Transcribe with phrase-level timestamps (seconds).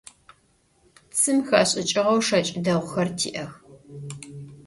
[1.19, 3.51] Цым хэшӏыкӏыгъэу шэкӏ дэгъухэр тиӏэх.